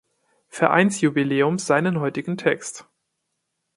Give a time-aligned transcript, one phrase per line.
[0.47, 2.87] Vereinsjubiläums seinen heutigen Text.